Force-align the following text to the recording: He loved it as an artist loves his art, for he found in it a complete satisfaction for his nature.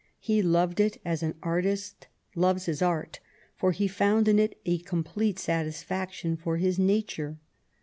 He 0.17 0.41
loved 0.41 0.79
it 0.79 0.99
as 1.05 1.21
an 1.21 1.35
artist 1.43 2.07
loves 2.35 2.65
his 2.65 2.81
art, 2.81 3.19
for 3.55 3.71
he 3.71 3.87
found 3.87 4.27
in 4.27 4.39
it 4.39 4.59
a 4.65 4.79
complete 4.79 5.37
satisfaction 5.37 6.35
for 6.37 6.57
his 6.57 6.79
nature. 6.79 7.37